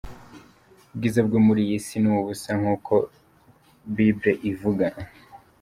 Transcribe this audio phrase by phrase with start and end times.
[0.91, 2.93] Ubwiza bwo muli iyi si, ni ubusa nkuko
[3.95, 4.85] Bible ivuga.